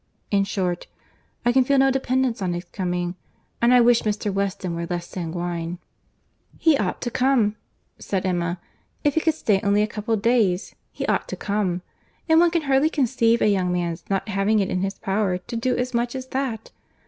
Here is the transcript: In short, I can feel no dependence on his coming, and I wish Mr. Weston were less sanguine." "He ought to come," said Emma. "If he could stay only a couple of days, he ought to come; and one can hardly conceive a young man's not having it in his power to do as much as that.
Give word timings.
In 0.31 0.45
short, 0.45 0.87
I 1.45 1.51
can 1.51 1.63
feel 1.63 1.77
no 1.77 1.91
dependence 1.91 2.41
on 2.41 2.53
his 2.53 2.65
coming, 2.65 3.13
and 3.61 3.71
I 3.71 3.81
wish 3.81 4.01
Mr. 4.01 4.33
Weston 4.33 4.73
were 4.73 4.87
less 4.89 5.07
sanguine." 5.07 5.77
"He 6.57 6.75
ought 6.75 7.01
to 7.01 7.11
come," 7.11 7.55
said 7.99 8.25
Emma. 8.25 8.59
"If 9.03 9.13
he 9.13 9.21
could 9.21 9.35
stay 9.35 9.61
only 9.61 9.83
a 9.83 9.87
couple 9.87 10.15
of 10.15 10.23
days, 10.23 10.73
he 10.91 11.05
ought 11.05 11.27
to 11.27 11.35
come; 11.35 11.83
and 12.27 12.39
one 12.39 12.49
can 12.49 12.63
hardly 12.63 12.89
conceive 12.89 13.43
a 13.43 13.47
young 13.47 13.71
man's 13.71 14.03
not 14.09 14.27
having 14.27 14.57
it 14.57 14.69
in 14.71 14.81
his 14.81 14.97
power 14.97 15.37
to 15.37 15.55
do 15.55 15.77
as 15.77 15.93
much 15.93 16.15
as 16.15 16.25
that. 16.29 16.71